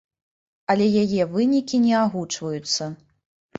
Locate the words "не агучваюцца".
1.85-2.83